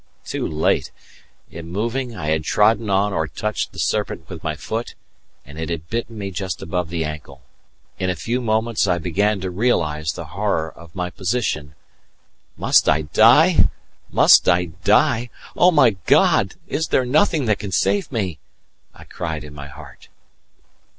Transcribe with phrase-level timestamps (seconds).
[0.25, 0.89] too late!
[1.51, 4.95] In moving I had trodden on or touched the serpent with my foot,
[5.45, 7.43] and it had bitten me just above the ankle.
[7.99, 11.75] In a few moments I began to realize the horror of my position.
[12.57, 13.69] "Must I die!
[14.09, 15.29] must I die!
[15.55, 18.39] Oh, my God, is there nothing that can save me?"
[18.95, 20.09] I cried in my heart.